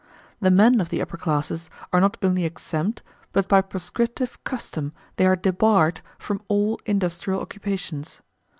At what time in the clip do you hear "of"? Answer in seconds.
0.81-0.89